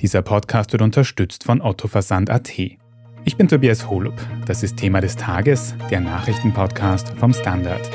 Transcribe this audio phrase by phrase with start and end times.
[0.00, 2.50] Dieser Podcast wird unterstützt von Otto Versand.at.
[3.26, 4.14] Ich bin Tobias Holub.
[4.46, 7.90] Das ist Thema des Tages, der Nachrichtenpodcast vom Standard.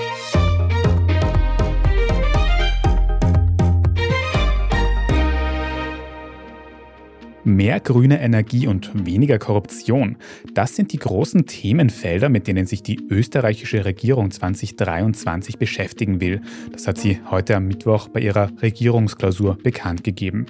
[7.44, 10.18] Mehr grüne Energie und weniger Korruption.
[10.54, 16.42] Das sind die großen Themenfelder, mit denen sich die österreichische Regierung 2023 beschäftigen will.
[16.72, 20.46] Das hat sie heute am Mittwoch bei ihrer Regierungsklausur bekannt gegeben.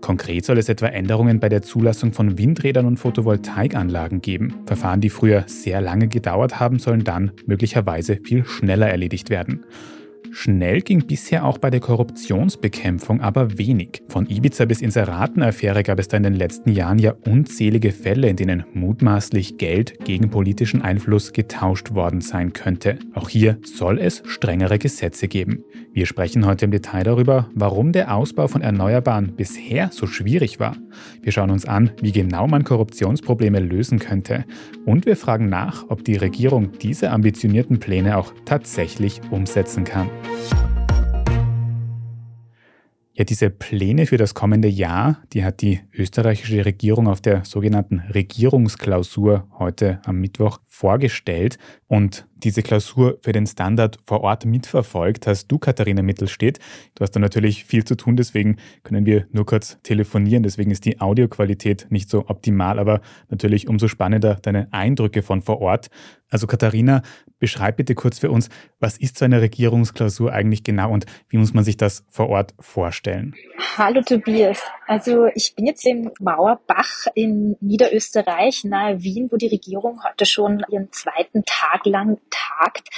[0.00, 4.54] Konkret soll es etwa Änderungen bei der Zulassung von Windrädern und Photovoltaikanlagen geben.
[4.66, 9.64] Verfahren, die früher sehr lange gedauert haben, sollen dann möglicherweise viel schneller erledigt werden.
[10.32, 14.02] Schnell ging bisher auch bei der Korruptionsbekämpfung aber wenig.
[14.08, 18.36] Von Ibiza bis Inseratenaffäre gab es da in den letzten Jahren ja unzählige Fälle, in
[18.36, 22.98] denen mutmaßlich Geld gegen politischen Einfluss getauscht worden sein könnte.
[23.14, 25.64] Auch hier soll es strengere Gesetze geben.
[25.92, 30.76] Wir sprechen heute im Detail darüber, warum der Ausbau von Erneuerbaren bisher so schwierig war.
[31.22, 34.44] Wir schauen uns an, wie genau man Korruptionsprobleme lösen könnte.
[34.84, 40.08] Und wir fragen nach, ob die Regierung diese ambitionierten Pläne auch tatsächlich umsetzen kann.
[43.18, 47.98] Ja, diese Pläne für das kommende Jahr, die hat die österreichische Regierung auf der sogenannten
[48.14, 51.58] Regierungsklausur heute am Mittwoch vorgestellt.
[51.88, 56.58] Und diese Klausur für den Standard vor Ort mitverfolgt hast du, Katharina Mittelstedt.
[56.94, 60.42] Du hast da natürlich viel zu tun, deswegen können wir nur kurz telefonieren.
[60.42, 65.60] Deswegen ist die Audioqualität nicht so optimal, aber natürlich umso spannender deine Eindrücke von vor
[65.60, 65.88] Ort.
[66.30, 67.02] Also Katharina,
[67.38, 68.50] beschreib bitte kurz für uns,
[68.80, 72.54] was ist so eine Regierungsklausur eigentlich genau und wie muss man sich das vor Ort
[72.58, 73.34] vorstellen?
[73.76, 74.60] Hallo Tobias.
[74.86, 80.64] Also ich bin jetzt im Mauerbach in Niederösterreich nahe Wien, wo die Regierung heute schon
[80.70, 82.88] ihren zweiten Tag lang tagt.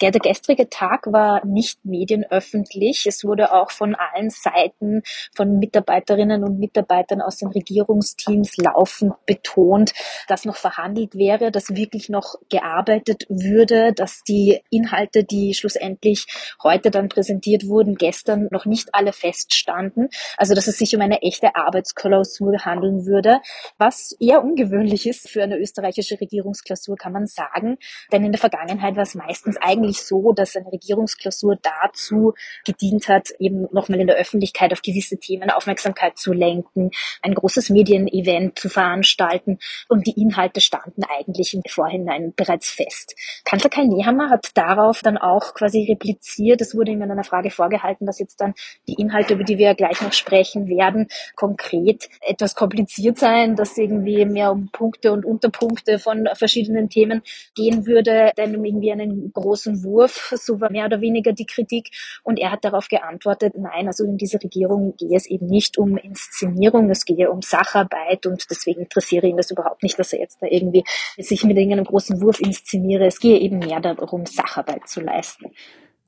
[0.00, 3.04] Der gestrige Tag war nicht medienöffentlich.
[3.06, 5.02] Es wurde auch von allen Seiten
[5.34, 9.92] von Mitarbeiterinnen und Mitarbeitern aus den Regierungsteams laufend betont,
[10.28, 16.26] dass noch verhandelt wäre, dass wirklich noch gearbeitet würde, dass die Inhalte, die schlussendlich
[16.62, 20.08] heute dann präsentiert wurden, gestern noch nicht alle feststanden.
[20.36, 23.40] Also dass es sich um eine echte Arbeitsklausur handeln würde,
[23.78, 27.78] was eher ungewöhnlich ist für eine österreichische Regierungsklausur, kann man sagen.
[28.12, 32.34] Denn in der Vergangenheit war es meistens eigentlich so, dass eine Regierungsklausur dazu
[32.64, 36.90] gedient hat, eben nochmal in der Öffentlichkeit auf gewisse Themen Aufmerksamkeit zu lenken,
[37.22, 43.14] ein großes Medienevent zu veranstalten und die Inhalte standen eigentlich im Vorhinein bereits fest.
[43.44, 46.60] Kanzler Kai Nehammer hat darauf dann auch quasi repliziert.
[46.60, 48.54] Es wurde ihm in einer Frage vorgehalten, dass jetzt dann
[48.86, 54.24] die Inhalte, über die wir gleich noch sprechen werden, konkret etwas kompliziert seien, dass irgendwie
[54.24, 57.22] mehr um Punkte und Unterpunkte von verschiedenen Themen
[57.54, 61.90] gehen würde, denn irgendwie einen großen Wurf, so war mehr oder weniger die Kritik.
[62.22, 65.96] Und er hat darauf geantwortet, nein, also in dieser Regierung gehe es eben nicht um
[65.96, 70.42] Inszenierung, es gehe um Sacharbeit und deswegen interessiere ihn das überhaupt nicht, dass er jetzt
[70.42, 70.84] da irgendwie
[71.18, 73.06] sich mit irgendeinem großen Wurf inszeniere.
[73.06, 75.50] Es gehe eben mehr darum, Sacharbeit zu leisten.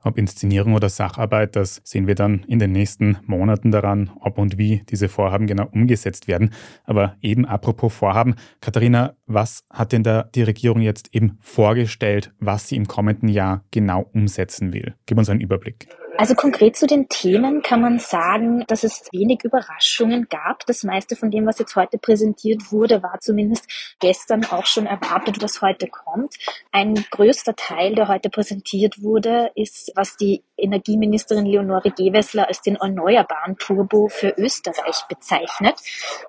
[0.03, 4.59] Ob Inszenierung oder Sacharbeit, das sehen wir dann in den nächsten Monaten daran, ob und
[4.59, 6.53] wie diese Vorhaben genau umgesetzt werden.
[6.85, 12.69] Aber eben apropos Vorhaben, Katharina, was hat denn da die Regierung jetzt eben vorgestellt, was
[12.69, 14.95] sie im kommenden Jahr genau umsetzen will?
[15.07, 15.89] Gib uns einen Überblick.
[16.21, 20.67] Also konkret zu den Themen kann man sagen, dass es wenig Überraschungen gab.
[20.67, 23.67] Das meiste von dem, was jetzt heute präsentiert wurde, war zumindest
[24.01, 26.35] gestern auch schon erwartet, was heute kommt.
[26.73, 32.77] Ein größter Teil, der heute präsentiert wurde, ist, was die Energieministerin Leonore Gewessler als den
[32.77, 35.81] erneuerbaren Turbo für Österreich bezeichnet.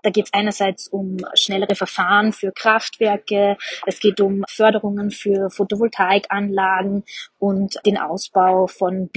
[0.04, 7.04] Da geht es einerseits um schnellere Verfahren für Kraftwerke, es geht um Förderungen für Photovoltaikanlagen
[7.40, 9.10] und den Ausbau von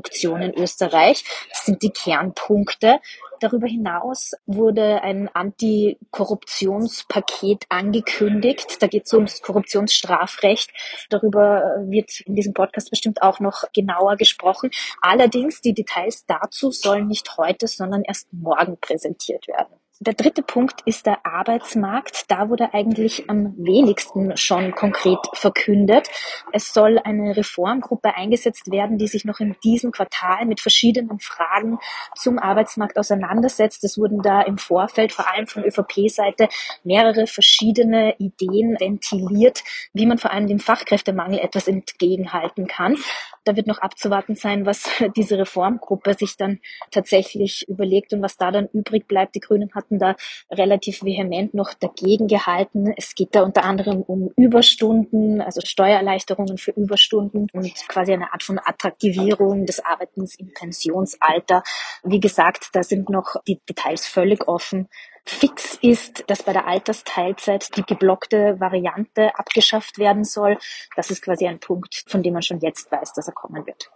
[0.00, 1.24] Biogasproduktion in Österreich.
[1.50, 3.00] Das sind die Kernpunkte.
[3.40, 8.82] Darüber hinaus wurde ein Antikorruptionspaket angekündigt.
[8.82, 10.70] Da geht es ums Korruptionsstrafrecht.
[11.08, 14.70] Darüber wird in diesem Podcast bestimmt auch noch genauer gesprochen.
[15.00, 19.79] Allerdings, die Details dazu sollen nicht heute, sondern erst morgen präsentiert werden.
[20.02, 22.30] Der dritte Punkt ist der Arbeitsmarkt.
[22.30, 26.08] Da wurde eigentlich am wenigsten schon konkret verkündet.
[26.54, 31.80] Es soll eine Reformgruppe eingesetzt werden, die sich noch in diesem Quartal mit verschiedenen Fragen
[32.16, 33.84] zum Arbeitsmarkt auseinandersetzt.
[33.84, 36.48] Es wurden da im Vorfeld, vor allem von ÖVP-Seite,
[36.82, 39.62] mehrere verschiedene Ideen ventiliert,
[39.92, 42.96] wie man vor allem dem Fachkräftemangel etwas entgegenhalten kann.
[43.44, 46.60] Da wird noch abzuwarten sein, was diese Reformgruppe sich dann
[46.90, 49.34] tatsächlich überlegt und was da dann übrig bleibt.
[49.34, 50.16] Die Grünen hatten da
[50.50, 52.92] relativ vehement noch dagegen gehalten.
[52.96, 58.42] Es geht da unter anderem um Überstunden, also Steuererleichterungen für Überstunden und quasi eine Art
[58.42, 61.62] von Attraktivierung des Arbeitens im Pensionsalter.
[62.04, 64.88] Wie gesagt, da sind noch die Details völlig offen.
[65.24, 70.58] Fix ist, dass bei der Altersteilzeit die geblockte Variante abgeschafft werden soll.
[70.96, 73.90] Das ist quasi ein Punkt, von dem man schon jetzt weiß, dass er kommen wird.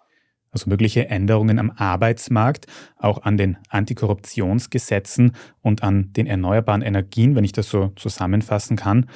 [0.55, 2.67] Also mögliche Änderungen am Arbeitsmarkt,
[2.97, 9.07] auch an den Antikorruptionsgesetzen und an den erneuerbaren Energien, wenn ich das so zusammenfassen kann.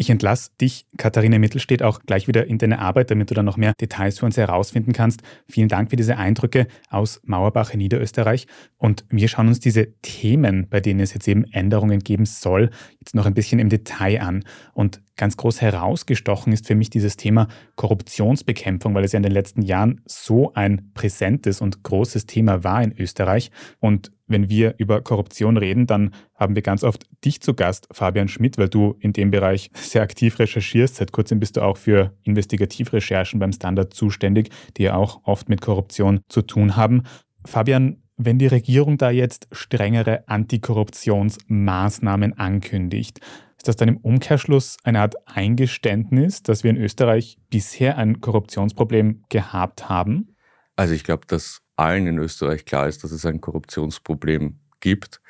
[0.00, 3.56] Ich entlasse dich, Katharina Mittelstedt, auch gleich wieder in deine Arbeit, damit du dann noch
[3.56, 5.22] mehr Details für uns herausfinden kannst.
[5.48, 8.46] Vielen Dank für diese Eindrücke aus Mauerbach in Niederösterreich.
[8.76, 13.16] Und wir schauen uns diese Themen, bei denen es jetzt eben Änderungen geben soll, jetzt
[13.16, 14.44] noch ein bisschen im Detail an.
[14.72, 19.32] Und ganz groß herausgestochen ist für mich dieses Thema Korruptionsbekämpfung, weil es ja in den
[19.32, 23.50] letzten Jahren so ein präsentes und großes Thema war in Österreich.
[23.80, 28.28] Und wenn wir über Korruption reden, dann haben wir ganz oft dich zu Gast, Fabian
[28.28, 30.96] Schmidt, weil du in dem Bereich sehr aktiv recherchierst.
[30.96, 35.60] Seit kurzem bist du auch für Investigativrecherchen beim Standard zuständig, die ja auch oft mit
[35.60, 37.02] Korruption zu tun haben.
[37.44, 43.20] Fabian, wenn die Regierung da jetzt strengere Antikorruptionsmaßnahmen ankündigt,
[43.56, 49.24] ist das dann im Umkehrschluss eine Art Eingeständnis, dass wir in Österreich bisher ein Korruptionsproblem
[49.28, 50.36] gehabt haben?
[50.76, 55.20] Also ich glaube, dass allen in Österreich klar ist, dass es ein Korruptionsproblem gibt,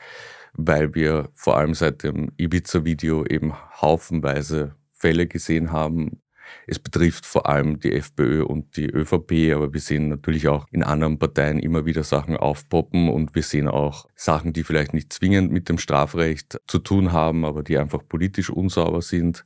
[0.54, 6.20] weil wir vor allem seit dem Ibiza-Video eben haufenweise Fälle gesehen haben.
[6.66, 10.82] Es betrifft vor allem die FPÖ und die ÖVP, aber wir sehen natürlich auch in
[10.82, 15.52] anderen Parteien immer wieder Sachen aufpoppen und wir sehen auch Sachen, die vielleicht nicht zwingend
[15.52, 19.44] mit dem Strafrecht zu tun haben, aber die einfach politisch unsauber sind.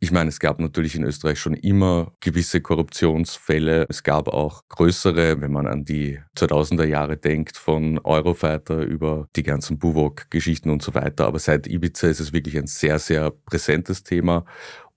[0.00, 3.84] Ich meine, es gab natürlich in Österreich schon immer gewisse Korruptionsfälle.
[3.88, 9.42] Es gab auch größere, wenn man an die 2000er Jahre denkt, von Eurofighter über die
[9.42, 11.26] ganzen Buwok-Geschichten und so weiter.
[11.26, 14.44] Aber seit Ibiza ist es wirklich ein sehr, sehr präsentes Thema.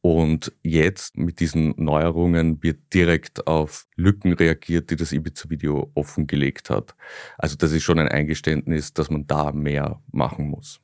[0.01, 6.95] Und jetzt mit diesen Neuerungen wird direkt auf Lücken reagiert, die das Ibiza-Video offengelegt hat.
[7.39, 10.79] Also das ist schon ein Eingeständnis, dass man da mehr machen muss.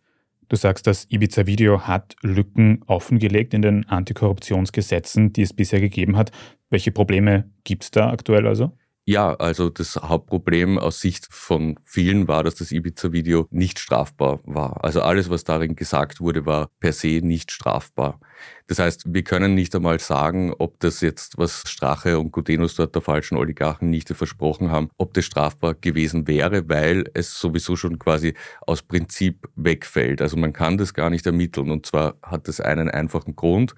[0.50, 6.32] Du sagst, das Ibiza-Video hat Lücken offengelegt in den Antikorruptionsgesetzen, die es bisher gegeben hat.
[6.70, 8.72] Welche Probleme gibt es da aktuell also?
[9.10, 14.84] Ja, also das Hauptproblem aus Sicht von vielen war, dass das Ibiza-Video nicht strafbar war.
[14.84, 18.20] Also alles, was darin gesagt wurde, war per se nicht strafbar.
[18.68, 22.96] Das heißt, wir können nicht einmal sagen, ob das jetzt, was Strache und Gudenus dort
[22.96, 28.00] der falschen Oligarchen nicht versprochen haben, ob das strafbar gewesen wäre, weil es sowieso schon
[28.00, 30.22] quasi aus Prinzip wegfällt.
[30.22, 31.72] Also man kann das gar nicht ermitteln.
[31.72, 33.74] Und zwar hat das einen einfachen Grund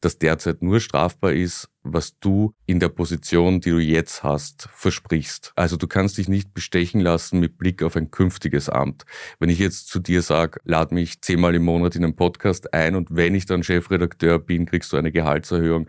[0.00, 5.52] das derzeit nur strafbar ist, was du in der Position, die du jetzt hast, versprichst.
[5.56, 9.04] Also du kannst dich nicht bestechen lassen mit Blick auf ein künftiges Amt.
[9.38, 12.94] Wenn ich jetzt zu dir sage, lad mich zehnmal im Monat in einen Podcast ein
[12.94, 15.88] und wenn ich dann Chefredakteur bin, kriegst du eine Gehaltserhöhung,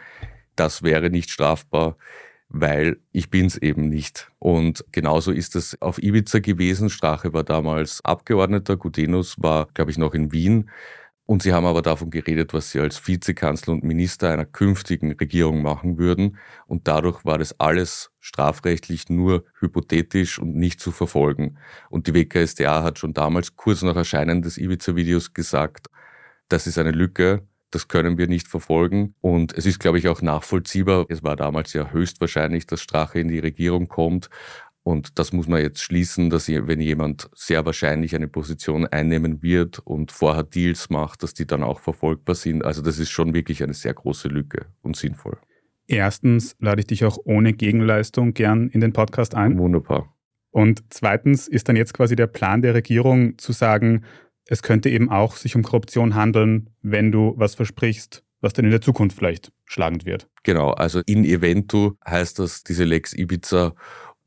[0.56, 1.98] das wäre nicht strafbar
[2.50, 4.32] weil ich bin's eben nicht.
[4.40, 6.90] Und genauso ist es auf Ibiza gewesen.
[6.90, 10.70] Strache war damals Abgeordneter, Gudenus war, glaube ich, noch in Wien.
[11.28, 15.62] Und sie haben aber davon geredet, was sie als Vizekanzler und Minister einer künftigen Regierung
[15.62, 16.38] machen würden.
[16.68, 21.58] Und dadurch war das alles strafrechtlich nur hypothetisch und nicht zu verfolgen.
[21.90, 25.88] Und die WKSDA hat schon damals, kurz nach Erscheinen des Ibiza-Videos, gesagt,
[26.48, 29.14] das ist eine Lücke, das können wir nicht verfolgen.
[29.20, 31.06] Und es ist, glaube ich, auch nachvollziehbar.
[31.10, 34.30] Es war damals ja höchstwahrscheinlich, dass Strache in die Regierung kommt.
[34.88, 39.80] Und das muss man jetzt schließen, dass wenn jemand sehr wahrscheinlich eine Position einnehmen wird
[39.80, 42.64] und vorher Deals macht, dass die dann auch verfolgbar sind.
[42.64, 45.36] Also das ist schon wirklich eine sehr große Lücke und sinnvoll.
[45.88, 49.58] Erstens lade ich dich auch ohne Gegenleistung gern in den Podcast ein.
[49.58, 50.16] Wunderbar.
[50.52, 54.06] Und zweitens ist dann jetzt quasi der Plan der Regierung zu sagen,
[54.46, 58.72] es könnte eben auch sich um Korruption handeln, wenn du was versprichst, was dann in
[58.72, 60.30] der Zukunft vielleicht schlagend wird.
[60.44, 63.76] Genau, also in eventu heißt das diese Lex Ibiza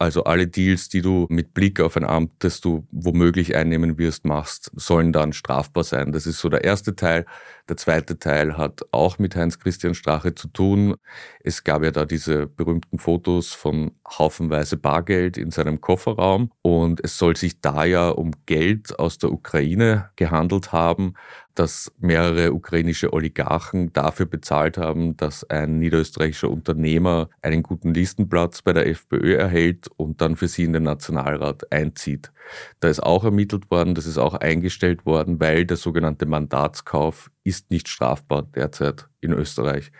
[0.01, 4.25] also alle Deals, die du mit Blick auf ein Amt, das du womöglich einnehmen wirst,
[4.25, 6.13] machst, sollen dann strafbar sein.
[6.13, 7.27] Das ist so der erste Teil.
[7.69, 10.95] Der zweite Teil hat auch mit Heinz-Christian Strache zu tun.
[11.45, 17.19] Es gab ja da diese berühmten Fotos von haufenweise Bargeld in seinem Kofferraum und es
[17.19, 21.13] soll sich da ja um Geld aus der Ukraine gehandelt haben
[21.55, 28.73] dass mehrere ukrainische Oligarchen dafür bezahlt haben, dass ein niederösterreichischer Unternehmer einen guten Listenplatz bei
[28.73, 32.33] der FPÖ erhält und dann für sie in den Nationalrat einzieht.
[32.81, 37.71] Da ist auch ermittelt worden, das ist auch eingestellt worden, weil der sogenannte Mandatskauf ist
[37.71, 39.91] nicht strafbar derzeit in Österreich.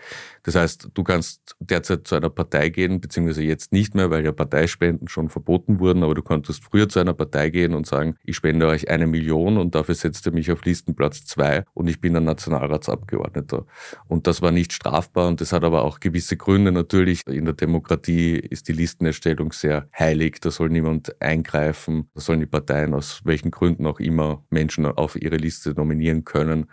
[0.43, 4.33] Das heißt, du kannst derzeit zu einer Partei gehen, beziehungsweise jetzt nicht mehr, weil ja
[4.33, 8.37] Parteispenden schon verboten wurden, aber du konntest früher zu einer Partei gehen und sagen, ich
[8.37, 12.17] spende euch eine Million und dafür setzt ihr mich auf Listenplatz zwei und ich bin
[12.17, 13.67] ein Nationalratsabgeordneter.
[14.09, 16.73] Und das war nicht strafbar und das hat aber auch gewisse Gründe.
[16.73, 22.47] Natürlich, in der Demokratie ist die Listenerstellung sehr heilig, da soll niemand eingreifen, da die
[22.47, 26.71] Parteien aus welchen Gründen auch immer Menschen auf ihre Liste nominieren können.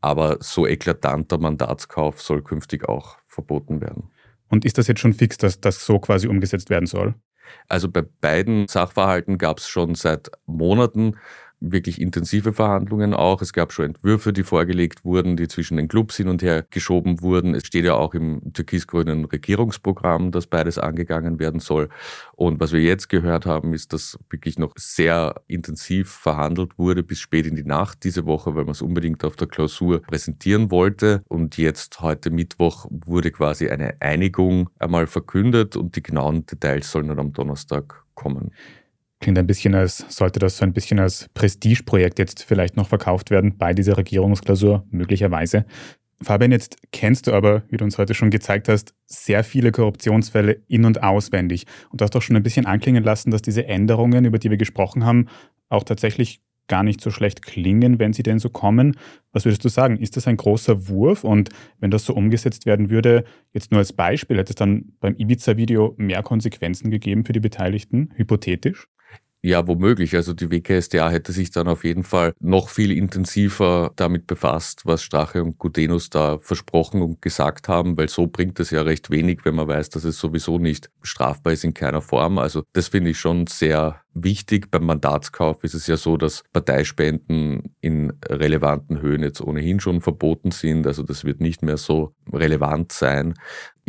[0.00, 4.10] Aber so eklatanter Mandatskauf soll künftig auch verboten werden.
[4.48, 7.14] Und ist das jetzt schon fix, dass das so quasi umgesetzt werden soll?
[7.68, 11.16] Also bei beiden Sachverhalten gab es schon seit Monaten
[11.60, 13.42] wirklich intensive Verhandlungen auch.
[13.42, 17.20] Es gab schon Entwürfe, die vorgelegt wurden, die zwischen den Clubs hin und her geschoben
[17.20, 17.54] wurden.
[17.54, 21.88] Es steht ja auch im türkis-grünen Regierungsprogramm, dass beides angegangen werden soll.
[22.34, 27.20] Und was wir jetzt gehört haben, ist, dass wirklich noch sehr intensiv verhandelt wurde bis
[27.20, 31.22] spät in die Nacht diese Woche, weil man es unbedingt auf der Klausur präsentieren wollte.
[31.28, 37.08] Und jetzt heute Mittwoch wurde quasi eine Einigung einmal verkündet und die genauen Details sollen
[37.08, 38.52] dann am Donnerstag kommen.
[39.20, 43.30] Klingt ein bisschen als, sollte das so ein bisschen als Prestigeprojekt jetzt vielleicht noch verkauft
[43.30, 45.66] werden bei dieser Regierungsklausur, möglicherweise.
[46.22, 50.62] Fabian, jetzt kennst du aber, wie du uns heute schon gezeigt hast, sehr viele Korruptionsfälle
[50.68, 51.66] in- und auswendig.
[51.90, 54.58] Und du hast doch schon ein bisschen anklingen lassen, dass diese Änderungen, über die wir
[54.58, 55.28] gesprochen haben,
[55.68, 58.96] auch tatsächlich gar nicht so schlecht klingen, wenn sie denn so kommen.
[59.32, 59.96] Was würdest du sagen?
[59.98, 61.24] Ist das ein großer Wurf?
[61.24, 61.50] Und
[61.80, 65.94] wenn das so umgesetzt werden würde, jetzt nur als Beispiel, hätte es dann beim Ibiza-Video
[65.98, 68.86] mehr Konsequenzen gegeben für die Beteiligten, hypothetisch?
[69.42, 70.14] Ja, womöglich.
[70.16, 75.02] Also die WKSDA hätte sich dann auf jeden Fall noch viel intensiver damit befasst, was
[75.02, 79.46] Strache und Gudenus da versprochen und gesagt haben, weil so bringt es ja recht wenig,
[79.46, 82.36] wenn man weiß, dass es sowieso nicht strafbar ist in keiner Form.
[82.36, 84.70] Also das finde ich schon sehr wichtig.
[84.70, 90.50] Beim Mandatskauf ist es ja so, dass Parteispenden in relevanten Höhen jetzt ohnehin schon verboten
[90.50, 90.86] sind.
[90.86, 93.34] Also das wird nicht mehr so relevant sein.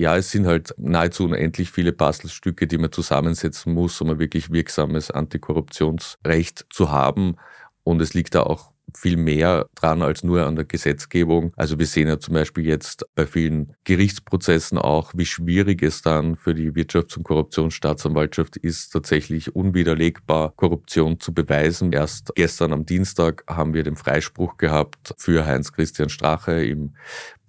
[0.01, 4.49] Ja, es sind halt nahezu unendlich viele Puzzlestücke, die man zusammensetzen muss, um ein wirklich
[4.51, 7.35] wirksames Antikorruptionsrecht zu haben.
[7.83, 11.53] Und es liegt da auch viel mehr dran als nur an der Gesetzgebung.
[11.55, 16.35] Also wir sehen ja zum Beispiel jetzt bei vielen Gerichtsprozessen auch, wie schwierig es dann
[16.35, 21.93] für die Wirtschafts- und Korruptionsstaatsanwaltschaft ist, tatsächlich unwiderlegbar Korruption zu beweisen.
[21.93, 26.95] Erst gestern am Dienstag haben wir den Freispruch gehabt für Heinz-Christian Strache im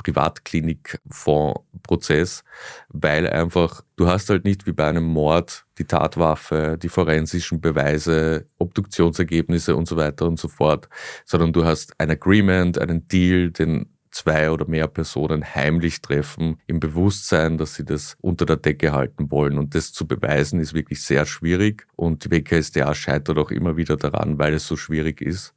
[0.02, 2.42] Privatklinikfondsprozess,
[2.88, 8.46] weil einfach du hast halt nicht wie bei einem Mord die Tatwaffe, die forensischen Beweise,
[8.58, 10.88] Obduktionsergebnisse und so weiter und so fort,
[11.24, 16.78] sondern du hast ein Agreement, einen Deal, den zwei oder mehr Personen heimlich treffen, im
[16.78, 19.58] Bewusstsein, dass sie das unter der Decke halten wollen.
[19.58, 21.86] Und das zu beweisen ist wirklich sehr schwierig.
[21.96, 25.54] Und die WKSDA scheitert auch immer wieder daran, weil es so schwierig ist.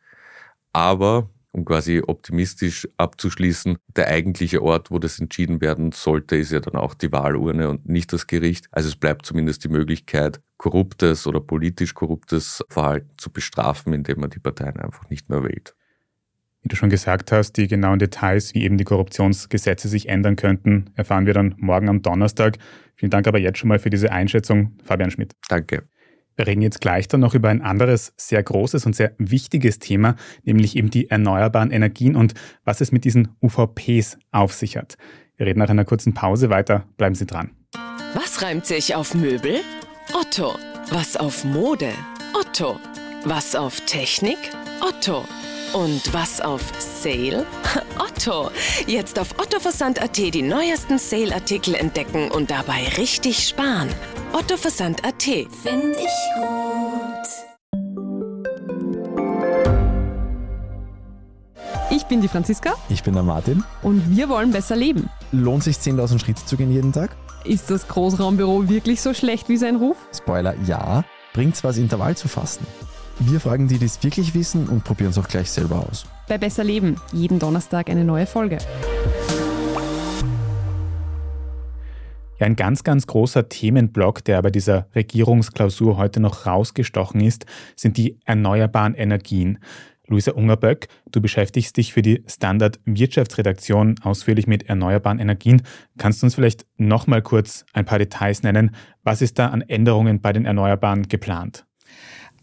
[0.73, 6.59] Aber um quasi optimistisch abzuschließen, der eigentliche Ort, wo das entschieden werden sollte, ist ja
[6.59, 8.67] dann auch die Wahlurne und nicht das Gericht.
[8.71, 14.31] Also es bleibt zumindest die Möglichkeit, korruptes oder politisch korruptes Verhalten zu bestrafen, indem man
[14.31, 15.75] die Parteien einfach nicht mehr wählt.
[16.61, 20.89] Wie du schon gesagt hast, die genauen Details, wie eben die Korruptionsgesetze sich ändern könnten,
[20.95, 22.57] erfahren wir dann morgen am Donnerstag.
[22.95, 25.35] Vielen Dank aber jetzt schon mal für diese Einschätzung, Fabian Schmidt.
[25.47, 25.87] Danke.
[26.35, 30.15] Wir reden jetzt gleich dann noch über ein anderes sehr großes und sehr wichtiges Thema,
[30.43, 34.97] nämlich eben die erneuerbaren Energien und was es mit diesen UVPs auf sich hat.
[35.37, 36.85] Wir reden nach einer kurzen Pause weiter.
[36.97, 37.51] Bleiben Sie dran.
[38.13, 39.61] Was reimt sich auf Möbel?
[40.13, 40.53] Otto.
[40.91, 41.91] Was auf Mode?
[42.33, 42.79] Otto.
[43.25, 44.37] Was auf Technik?
[44.81, 45.25] Otto.
[45.73, 47.45] Und was auf Sale?
[47.99, 48.49] Otto.
[48.87, 53.89] Jetzt auf ottoversand.at die neuesten Sale-Artikel entdecken und dabei richtig sparen.
[54.33, 55.23] ottoversand.at.
[55.23, 57.45] Finde ich gut.
[61.91, 63.63] Ich bin die Franziska Ich bin der Martin.
[63.81, 65.09] und wir wollen besser leben.
[65.31, 67.15] Lohnt sich 10.000 Schritte zu gehen jeden Tag?
[67.43, 69.97] Ist das Großraumbüro wirklich so schlecht wie sein Ruf?
[70.15, 71.03] Spoiler, ja.
[71.33, 72.65] Bringt's was, Intervall zu fassen?
[73.19, 76.05] Wir fragen die, die es wirklich wissen und probieren es auch gleich selber aus.
[76.27, 78.57] Bei Besser Leben, jeden Donnerstag eine neue Folge.
[82.37, 87.45] Ja, ein ganz, ganz großer Themenblock, der bei dieser Regierungsklausur heute noch rausgestochen ist,
[87.77, 89.59] sind die erneuerbaren Energien.
[90.07, 95.61] Luisa Ungerböck, du beschäftigst dich für die Standard Wirtschaftsredaktion ausführlich mit erneuerbaren Energien.
[95.97, 98.75] Kannst du uns vielleicht nochmal kurz ein paar Details nennen?
[99.03, 101.64] Was ist da an Änderungen bei den Erneuerbaren geplant?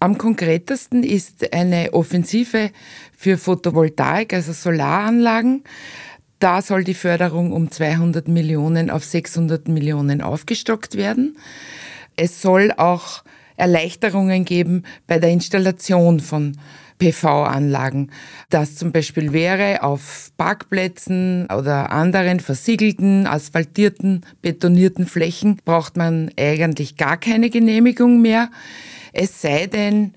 [0.02, 2.72] Am konkretesten ist eine Offensive
[3.16, 5.62] für Photovoltaik, also Solaranlagen.
[6.40, 11.38] Da soll die Förderung um 200 Millionen auf 600 Millionen aufgestockt werden.
[12.16, 13.22] Es soll auch
[13.54, 16.56] Erleichterungen geben bei der Installation von
[16.98, 18.10] PV-Anlagen.
[18.50, 26.96] Das zum Beispiel wäre auf Parkplätzen oder anderen versiegelten, asphaltierten, betonierten Flächen braucht man eigentlich
[26.96, 28.50] gar keine Genehmigung mehr.
[29.12, 30.14] Es sei denn,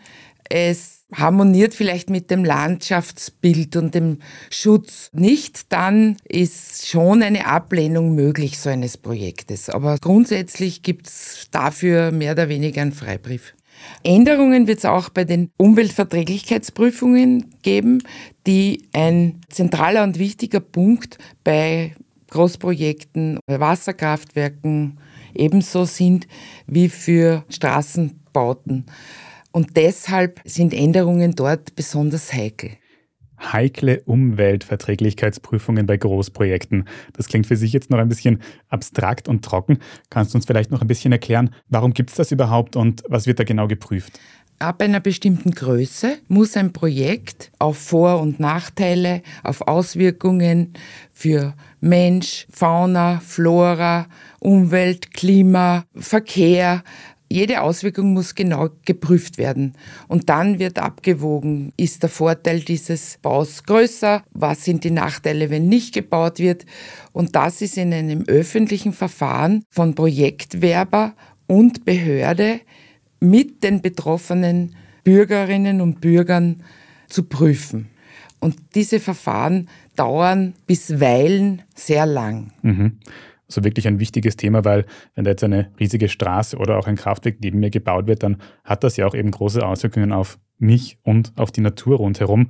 [0.49, 8.15] es harmoniert vielleicht mit dem Landschaftsbild und dem Schutz nicht, dann ist schon eine Ablehnung
[8.15, 9.69] möglich so eines Projektes.
[9.69, 13.53] Aber grundsätzlich gibt es dafür mehr oder weniger einen Freibrief.
[14.03, 18.01] Änderungen wird es auch bei den Umweltverträglichkeitsprüfungen geben,
[18.47, 21.93] die ein zentraler und wichtiger Punkt bei
[22.29, 24.99] Großprojekten, bei Wasserkraftwerken
[25.33, 26.27] ebenso sind
[26.67, 27.43] wie für
[28.35, 28.85] Straßenbauten.
[29.51, 32.71] Und deshalb sind Änderungen dort besonders heikel.
[33.39, 36.87] Heikle Umweltverträglichkeitsprüfungen bei Großprojekten.
[37.13, 39.79] Das klingt für sich jetzt noch ein bisschen abstrakt und trocken.
[40.09, 43.27] Kannst du uns vielleicht noch ein bisschen erklären, warum gibt es das überhaupt und was
[43.27, 44.19] wird da genau geprüft?
[44.57, 50.73] Ab einer bestimmten Größe muss ein Projekt auf Vor- und Nachteile, auf Auswirkungen
[51.11, 54.07] für Mensch, Fauna, Flora,
[54.39, 56.83] Umwelt, Klima, Verkehr,
[57.29, 59.73] jede Auswirkung muss genau geprüft werden.
[60.07, 65.67] Und dann wird abgewogen, ist der Vorteil dieses Baus größer, was sind die Nachteile, wenn
[65.67, 66.65] nicht gebaut wird.
[67.13, 71.13] Und das ist in einem öffentlichen Verfahren von Projektwerber
[71.47, 72.61] und Behörde
[73.19, 76.63] mit den betroffenen Bürgerinnen und Bürgern
[77.07, 77.89] zu prüfen.
[78.39, 82.51] Und diese Verfahren dauern bisweilen sehr lang.
[82.61, 82.99] Mhm
[83.47, 86.95] so wirklich ein wichtiges Thema, weil wenn da jetzt eine riesige Straße oder auch ein
[86.95, 90.97] Kraftwerk neben mir gebaut wird, dann hat das ja auch eben große Auswirkungen auf mich
[91.03, 92.49] und auf die Natur rundherum.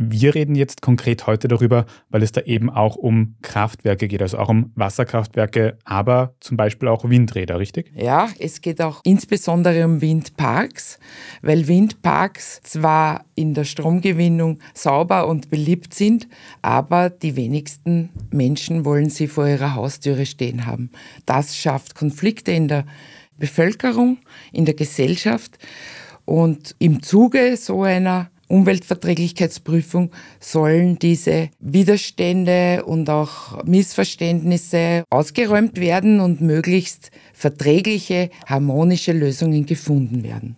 [0.00, 4.38] Wir reden jetzt konkret heute darüber, weil es da eben auch um Kraftwerke geht, also
[4.38, 7.90] auch um Wasserkraftwerke, aber zum Beispiel auch Windräder, richtig?
[7.96, 11.00] Ja, es geht auch insbesondere um Windparks,
[11.42, 16.28] weil Windparks zwar in der Stromgewinnung sauber und beliebt sind,
[16.62, 20.90] aber die wenigsten Menschen wollen sie vor ihrer Haustüre stehen haben.
[21.26, 22.86] Das schafft Konflikte in der
[23.36, 24.18] Bevölkerung,
[24.52, 25.58] in der Gesellschaft
[26.24, 36.40] und im Zuge so einer Umweltverträglichkeitsprüfung sollen diese Widerstände und auch Missverständnisse ausgeräumt werden und
[36.40, 40.56] möglichst verträgliche, harmonische Lösungen gefunden werden.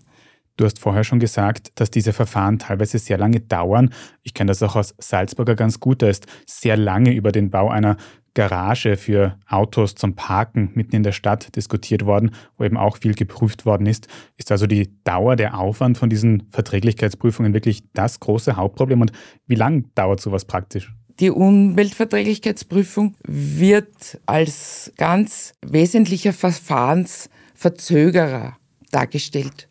[0.61, 3.95] Du hast vorher schon gesagt, dass diese Verfahren teilweise sehr lange dauern.
[4.23, 6.03] Ich kenne das auch aus Salzburger ganz gut.
[6.03, 7.97] Da ist sehr lange über den Bau einer
[8.35, 13.15] Garage für Autos zum Parken mitten in der Stadt diskutiert worden, wo eben auch viel
[13.15, 14.07] geprüft worden ist.
[14.37, 19.01] Ist also die Dauer, der Aufwand von diesen Verträglichkeitsprüfungen wirklich das große Hauptproblem?
[19.01, 19.13] Und
[19.47, 20.93] wie lange dauert sowas praktisch?
[21.19, 28.57] Die Umweltverträglichkeitsprüfung wird als ganz wesentlicher Verfahrensverzögerer
[28.91, 29.69] dargestellt.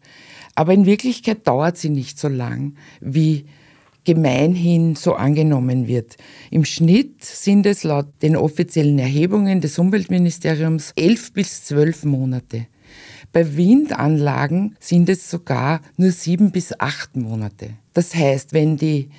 [0.53, 3.45] Aber in Wirklichkeit dauert sie nicht so lang, wie
[4.03, 6.15] gemeinhin so angenommen wird.
[6.51, 12.67] Im Schnitt sind es laut den offiziellen Erhebungen des Umweltministeriums elf bis zwölf Monate.
[13.31, 17.71] Bei Windanlagen sind es sogar nur sieben bis acht Monate.
[17.93, 19.09] Das heißt, wenn die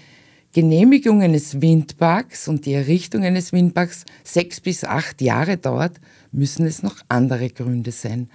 [0.53, 6.01] Genehmigung eines Windparks und die Errichtung eines Windparks sechs bis acht Jahre dauert,
[6.33, 8.29] müssen es noch andere Gründe sein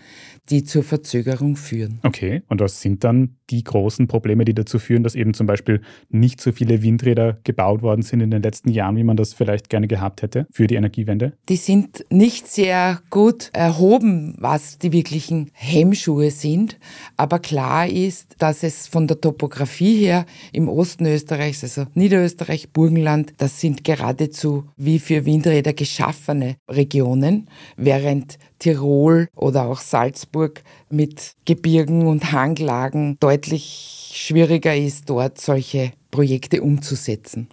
[0.49, 1.99] die zur Verzögerung führen.
[2.03, 5.81] Okay, und was sind dann die großen Probleme, die dazu führen, dass eben zum Beispiel
[6.09, 9.69] nicht so viele Windräder gebaut worden sind in den letzten Jahren, wie man das vielleicht
[9.69, 11.33] gerne gehabt hätte für die Energiewende?
[11.49, 16.77] Die sind nicht sehr gut erhoben, was die wirklichen Hemmschuhe sind.
[17.17, 23.33] Aber klar ist, dass es von der Topografie her im Osten Österreichs, also Niederösterreich, Burgenland,
[23.37, 32.07] das sind geradezu wie für Windräder geschaffene Regionen, während Tirol oder auch Salzburg mit Gebirgen
[32.07, 37.49] und Hanglagen deutlich schwieriger ist, dort solche Projekte umzusetzen.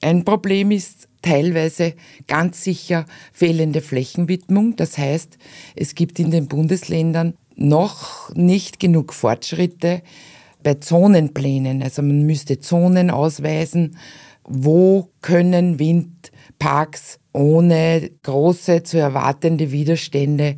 [0.00, 1.94] Ein Problem ist teilweise
[2.26, 4.76] ganz sicher fehlende Flächenwidmung.
[4.76, 5.38] Das heißt,
[5.76, 10.02] es gibt in den Bundesländern noch nicht genug Fortschritte
[10.62, 11.82] bei Zonenplänen.
[11.82, 13.96] Also man müsste Zonen ausweisen,
[14.44, 20.56] wo können Windparks ohne große zu erwartende Widerstände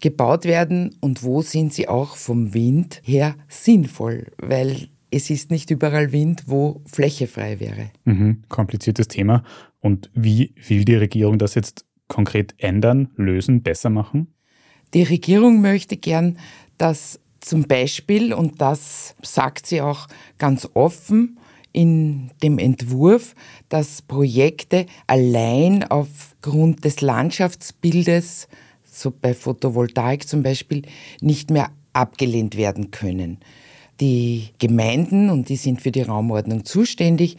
[0.00, 5.70] gebaut werden und wo sind sie auch vom Wind her sinnvoll, weil es ist nicht
[5.70, 7.90] überall Wind, wo Fläche frei wäre.
[8.04, 9.44] Mhm, kompliziertes Thema.
[9.80, 14.34] Und wie will die Regierung das jetzt konkret ändern, lösen, besser machen?
[14.92, 16.38] Die Regierung möchte gern,
[16.78, 21.38] dass zum Beispiel, und das sagt sie auch ganz offen,
[21.74, 23.34] in dem Entwurf,
[23.68, 28.48] dass Projekte allein aufgrund des Landschaftsbildes,
[28.90, 30.82] so bei Photovoltaik zum Beispiel,
[31.20, 33.38] nicht mehr abgelehnt werden können.
[34.00, 37.36] Die Gemeinden, und die sind für die Raumordnung zuständig,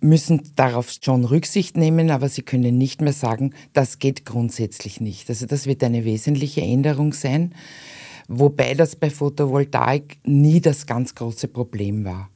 [0.00, 5.30] müssen darauf schon Rücksicht nehmen, aber sie können nicht mehr sagen, das geht grundsätzlich nicht.
[5.30, 7.54] Also das wird eine wesentliche Änderung sein,
[8.28, 12.28] wobei das bei Photovoltaik nie das ganz große Problem war.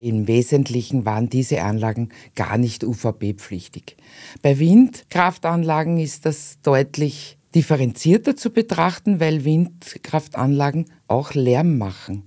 [0.00, 3.96] Im Wesentlichen waren diese Anlagen gar nicht UVB-pflichtig.
[4.42, 12.24] Bei Windkraftanlagen ist das deutlich differenzierter zu betrachten, weil Windkraftanlagen auch Lärm machen,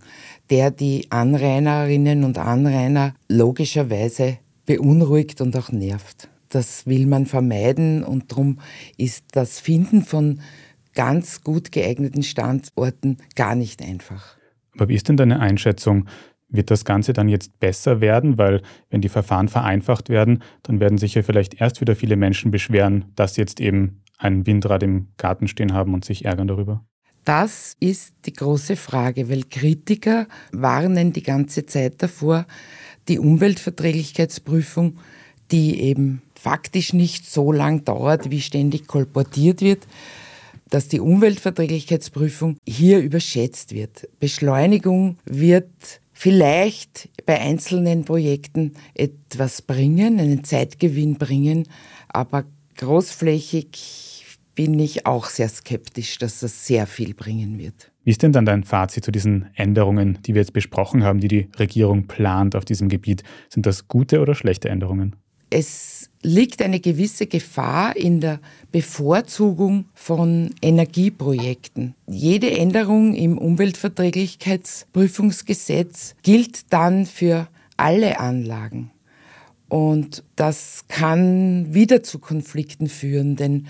[0.49, 6.29] der die Anrainerinnen und Anrainer logischerweise beunruhigt und auch nervt.
[6.49, 8.59] Das will man vermeiden und darum
[8.97, 10.41] ist das Finden von
[10.95, 14.37] ganz gut geeigneten Standorten gar nicht einfach.
[14.73, 16.05] Aber wie ist denn deine Einschätzung?
[16.49, 18.37] Wird das Ganze dann jetzt besser werden?
[18.37, 22.51] Weil wenn die Verfahren vereinfacht werden, dann werden sich ja vielleicht erst wieder viele Menschen
[22.51, 26.83] beschweren, dass jetzt eben ein Windrad im Garten stehen haben und sich ärgern darüber.
[27.23, 32.45] Das ist die große Frage, weil Kritiker warnen die ganze Zeit davor,
[33.07, 34.97] die Umweltverträglichkeitsprüfung,
[35.51, 39.87] die eben faktisch nicht so lang dauert, wie ständig kolportiert wird,
[40.69, 44.07] dass die Umweltverträglichkeitsprüfung hier überschätzt wird.
[44.19, 51.65] Beschleunigung wird vielleicht bei einzelnen Projekten etwas bringen, einen Zeitgewinn bringen,
[52.09, 52.43] aber
[52.75, 57.93] großflächig bin ich auch sehr skeptisch, dass das sehr viel bringen wird.
[58.03, 61.29] Wie ist denn dann dein Fazit zu diesen Änderungen, die wir jetzt besprochen haben, die
[61.29, 63.23] die Regierung plant auf diesem Gebiet?
[63.47, 65.15] Sind das gute oder schlechte Änderungen?
[65.49, 68.39] Es liegt eine gewisse Gefahr in der
[68.71, 71.95] Bevorzugung von Energieprojekten.
[72.07, 78.91] Jede Änderung im Umweltverträglichkeitsprüfungsgesetz gilt dann für alle Anlagen.
[79.69, 83.67] Und das kann wieder zu Konflikten führen, denn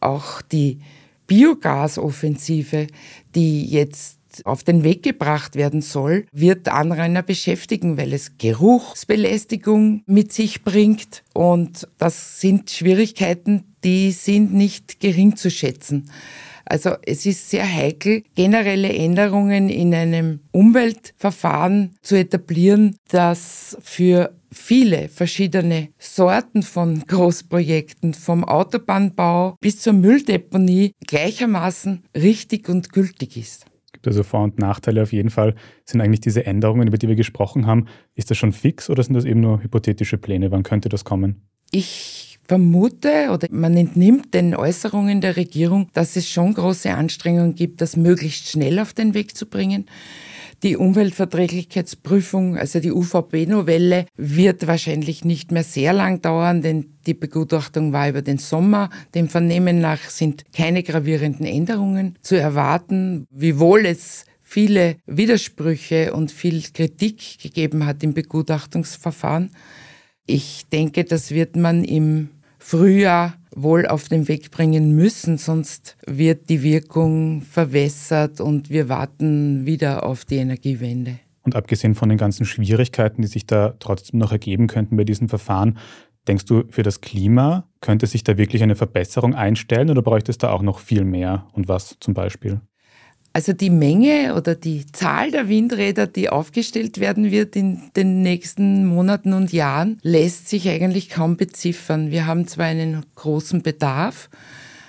[0.00, 0.78] auch die
[1.26, 2.86] Biogasoffensive,
[3.34, 10.32] die jetzt auf den Weg gebracht werden soll, wird Anrainer beschäftigen, weil es Geruchsbelästigung mit
[10.32, 11.22] sich bringt.
[11.32, 16.10] Und das sind Schwierigkeiten, die sind nicht gering zu schätzen.
[16.66, 25.08] Also es ist sehr heikel, generelle Änderungen in einem Umweltverfahren zu etablieren, das für viele
[25.08, 33.66] verschiedene Sorten von Großprojekten, vom Autobahnbau bis zur Mülldeponie gleichermaßen richtig und gültig ist.
[34.04, 35.54] Gibt also Vor- und Nachteile auf jeden Fall.
[35.86, 39.14] Sind eigentlich diese Änderungen, über die wir gesprochen haben, ist das schon fix oder sind
[39.14, 40.50] das eben nur hypothetische Pläne?
[40.50, 41.40] Wann könnte das kommen?
[41.70, 47.80] Ich vermute oder man entnimmt den Äußerungen der Regierung, dass es schon große Anstrengungen gibt,
[47.80, 49.86] das möglichst schnell auf den Weg zu bringen.
[50.64, 57.92] Die Umweltverträglichkeitsprüfung, also die UVP-Novelle, wird wahrscheinlich nicht mehr sehr lang dauern, denn die Begutachtung
[57.92, 58.88] war über den Sommer.
[59.14, 66.62] Dem Vernehmen nach sind keine gravierenden Änderungen zu erwarten, wiewohl es viele Widersprüche und viel
[66.72, 69.50] Kritik gegeben hat im Begutachtungsverfahren.
[70.24, 76.48] Ich denke, das wird man im Frühjahr wohl auf den Weg bringen müssen, sonst wird
[76.48, 81.18] die Wirkung verwässert und wir warten wieder auf die Energiewende.
[81.42, 85.28] Und abgesehen von den ganzen Schwierigkeiten, die sich da trotzdem noch ergeben könnten bei diesen
[85.28, 85.78] Verfahren,
[86.26, 90.38] denkst du, für das Klima könnte sich da wirklich eine Verbesserung einstellen oder bräuchte es
[90.38, 92.60] da auch noch viel mehr und was zum Beispiel?
[93.36, 98.86] Also die Menge oder die Zahl der Windräder, die aufgestellt werden wird in den nächsten
[98.86, 102.12] Monaten und Jahren, lässt sich eigentlich kaum beziffern.
[102.12, 104.30] Wir haben zwar einen großen Bedarf,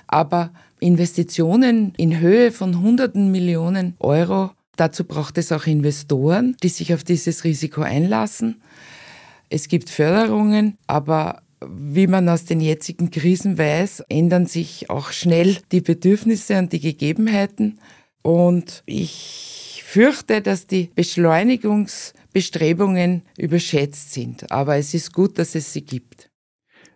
[0.06, 6.94] aber Investitionen in Höhe von hunderten Millionen Euro, dazu braucht es auch Investoren, die sich
[6.94, 8.62] auf dieses Risiko einlassen.
[9.50, 15.58] Es gibt Förderungen, aber wie man aus den jetzigen Krisen weiß, ändern sich auch schnell
[15.72, 17.80] die Bedürfnisse und die Gegebenheiten.
[18.26, 24.52] Und ich fürchte, dass die Beschleunigungsbestrebungen überschätzt sind.
[24.52, 26.32] Aber es ist gut, dass es sie gibt.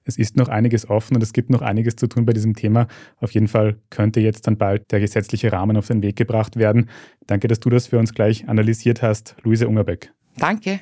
[0.06, 2.88] Es ist noch einiges offen und es gibt noch einiges zu tun bei diesem Thema.
[3.18, 6.90] Auf jeden Fall könnte jetzt dann bald der gesetzliche Rahmen auf den Weg gebracht werden.
[7.28, 10.12] Danke, dass du das für uns gleich analysiert hast, Luise Ungerbeck.
[10.36, 10.80] Danke.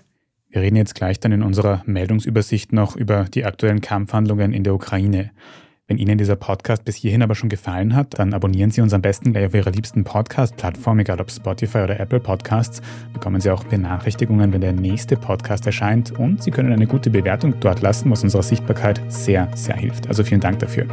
[0.50, 4.76] Wir reden jetzt gleich dann in unserer Meldungsübersicht noch über die aktuellen Kampfhandlungen in der
[4.76, 5.32] Ukraine.
[5.90, 9.02] Wenn Ihnen dieser Podcast bis hierhin aber schon gefallen hat, dann abonnieren Sie uns am
[9.02, 12.82] besten gleich auf Ihrer liebsten Podcast-Plattform, egal ob Spotify oder Apple Podcasts.
[13.14, 17.58] Bekommen Sie auch Benachrichtigungen, wenn der nächste Podcast erscheint und Sie können eine gute Bewertung
[17.62, 20.10] dort lassen, was unserer Sichtbarkeit sehr, sehr hilft.
[20.10, 20.88] Also vielen Dank dafür.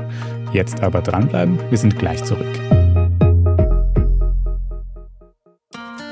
[0.53, 2.47] Jetzt aber dranbleiben, wir sind gleich zurück.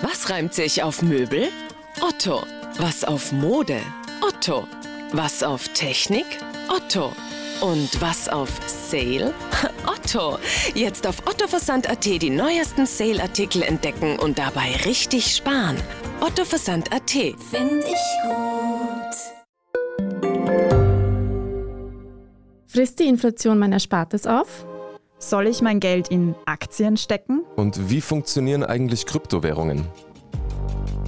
[0.02, 1.50] Was reimt sich auf Möbel?
[2.00, 2.42] Otto.
[2.80, 3.78] Was auf Mode?
[4.26, 4.66] Otto.
[5.12, 6.26] Was auf Technik?
[6.68, 7.12] Otto.
[7.62, 9.32] Und was auf Sale?
[9.86, 10.36] Otto.
[10.74, 15.76] Jetzt auf ottoversand.at die neuesten Sale-Artikel entdecken und dabei richtig sparen.
[16.20, 17.10] ottoversand.at.
[17.10, 19.16] Find ich gut.
[22.66, 24.66] Frisst die Inflation mein Erspartes auf?
[25.18, 27.44] Soll ich mein Geld in Aktien stecken?
[27.54, 29.86] Und wie funktionieren eigentlich Kryptowährungen?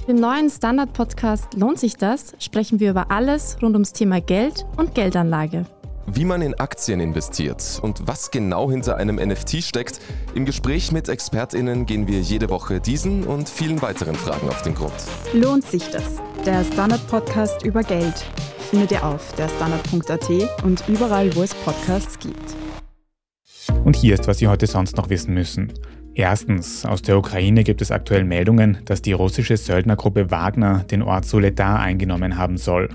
[0.07, 2.33] Im neuen Standard-Podcast Lohnt sich das?
[2.39, 5.65] sprechen wir über alles rund ums Thema Geld und Geldanlage.
[6.07, 9.99] Wie man in Aktien investiert und was genau hinter einem NFT steckt.
[10.35, 14.75] Im Gespräch mit ExpertInnen gehen wir jede Woche diesen und vielen weiteren Fragen auf den
[14.75, 14.93] Grund.
[15.33, 16.21] Lohnt sich das?
[16.45, 18.23] Der Standard-Podcast über Geld
[18.69, 22.55] findet ihr auf der Standard.at und überall, wo es Podcasts gibt.
[23.83, 25.73] Und hier ist, was Sie heute sonst noch wissen müssen.
[26.17, 31.25] Erstens, aus der Ukraine gibt es aktuell Meldungen, dass die russische Söldnergruppe Wagner den Ort
[31.25, 32.87] Soledar eingenommen haben soll.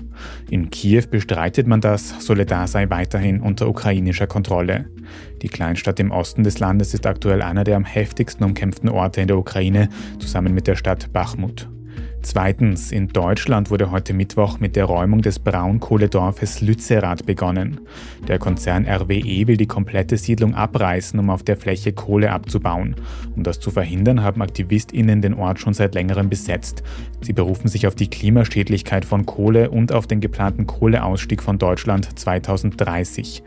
[0.49, 4.87] In Kiew bestreitet man das, Soledar sei weiterhin unter ukrainischer Kontrolle.
[5.43, 9.27] Die Kleinstadt im Osten des Landes ist aktuell einer der am heftigsten umkämpften Orte in
[9.27, 11.69] der Ukraine, zusammen mit der Stadt Bachmut.
[12.23, 17.81] Zweitens, in Deutschland wurde heute Mittwoch mit der Räumung des Braunkohledorfes Lützerath begonnen.
[18.27, 22.95] Der Konzern RWE will die komplette Siedlung abreißen, um auf der Fläche Kohle abzubauen.
[23.35, 26.83] Um das zu verhindern, haben AktivistInnen den Ort schon seit längerem besetzt.
[27.21, 32.19] Sie berufen sich auf die Klimaschädlichkeit von Kohle und auf den geplanten Kohleausstieg von Deutschland
[32.19, 33.41] 2030.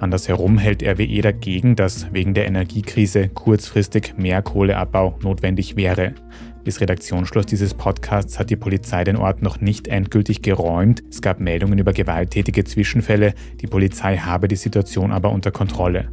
[0.00, 6.14] Andersherum hält RWE dagegen, dass wegen der Energiekrise kurzfristig mehr Kohleabbau notwendig wäre.
[6.62, 11.02] Bis Redaktionsschluss dieses Podcasts hat die Polizei den Ort noch nicht endgültig geräumt.
[11.08, 13.32] Es gab Meldungen über gewalttätige Zwischenfälle.
[13.62, 16.08] Die Polizei habe die Situation aber unter Kontrolle.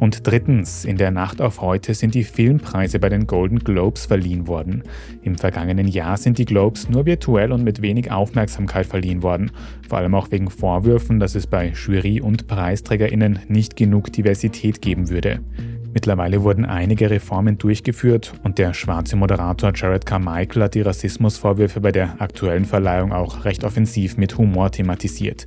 [0.00, 4.46] Und drittens, in der Nacht auf heute sind die Filmpreise bei den Golden Globes verliehen
[4.46, 4.82] worden.
[5.22, 9.50] Im vergangenen Jahr sind die Globes nur virtuell und mit wenig Aufmerksamkeit verliehen worden,
[9.88, 15.08] vor allem auch wegen Vorwürfen, dass es bei Jury- und Preisträgerinnen nicht genug Diversität geben
[15.08, 15.40] würde.
[15.98, 21.90] Mittlerweile wurden einige Reformen durchgeführt und der schwarze Moderator Jared Carmichael hat die Rassismusvorwürfe bei
[21.90, 25.46] der aktuellen Verleihung auch recht offensiv mit Humor thematisiert.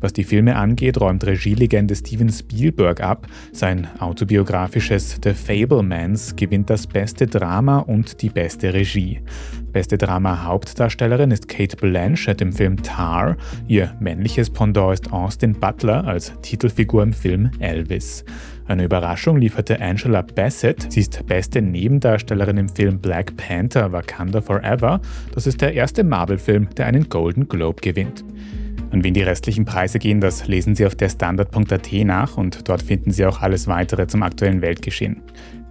[0.00, 3.26] Was die Filme angeht, räumt Regielegende Steven Spielberg ab.
[3.52, 9.20] Sein autobiografisches The Fablemans gewinnt das beste Drama und die beste Regie.
[9.72, 13.36] Beste Drama-Hauptdarstellerin ist Kate Blanchett im Film Tar.
[13.68, 18.24] Ihr männliches Pendant ist Austin Butler als Titelfigur im Film Elvis.
[18.72, 20.90] Eine Überraschung lieferte Angela Bassett.
[20.90, 24.98] Sie ist beste Nebendarstellerin im Film Black Panther Wakanda Forever.
[25.34, 28.24] Das ist der erste Marvel-Film, der einen Golden Globe gewinnt.
[28.90, 32.80] An wen die restlichen Preise gehen, das lesen Sie auf der Standard.at nach und dort
[32.80, 35.20] finden Sie auch alles weitere zum aktuellen Weltgeschehen.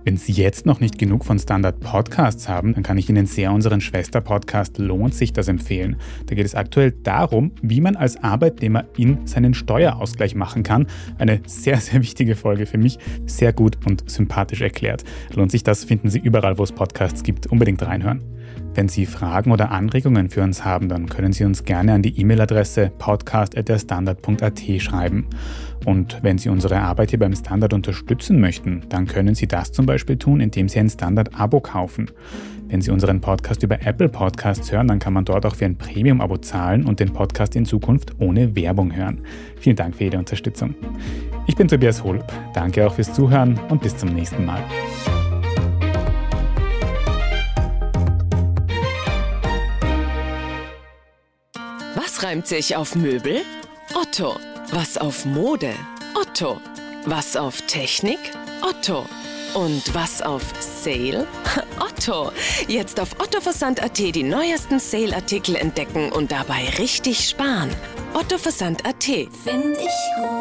[0.04, 3.52] Wenn Sie jetzt noch nicht genug von Standard Podcasts haben, dann kann ich Ihnen sehr
[3.52, 5.98] unseren Schwester-Podcast Lohnt sich das empfehlen.
[6.26, 10.88] Da geht es aktuell darum, wie man als Arbeitnehmer in seinen Steuerausgleich machen kann.
[11.20, 12.98] Eine sehr, sehr wichtige Folge für mich.
[13.28, 15.04] Sehr gut und sympathisch erklärt.
[15.36, 17.48] Lohnt sich das, finden Sie überall, wo es Podcasts gibt.
[17.48, 18.24] Unbedingt reinhören.
[18.74, 22.20] Wenn Sie Fragen oder Anregungen für uns haben, dann können Sie uns gerne an die
[22.20, 25.28] E-Mail-Adresse podcast.derstandard.at schreiben.
[25.86, 29.86] Und wenn Sie unsere Arbeit hier beim Standard unterstützen möchten, dann können Sie das zum
[29.86, 32.12] Beispiel tun, indem Sie ein Standard-Abo kaufen.
[32.68, 35.78] Wenn Sie unseren Podcast über Apple Podcasts hören, dann kann man dort auch für ein
[35.78, 39.22] Premium-Abo zahlen und den Podcast in Zukunft ohne Werbung hören.
[39.60, 40.76] Vielen Dank für Ihre Unterstützung.
[41.48, 42.32] Ich bin Tobias Holub.
[42.54, 44.64] Danke auch fürs Zuhören und bis zum nächsten Mal.
[51.96, 53.42] Was reimt sich auf Möbel?
[53.94, 54.51] Otto.
[54.72, 55.74] Was auf Mode?
[56.16, 56.62] Otto.
[57.06, 58.20] Was auf Technik?
[58.62, 59.06] Otto.
[59.54, 61.28] Und was auf Sale?
[61.80, 62.32] Otto.
[62.68, 67.70] Jetzt auf ottoversand.at die neuesten Sale-Artikel entdecken und dabei richtig sparen.
[68.14, 69.04] ottoversand.at.
[69.04, 70.41] Find ich gut.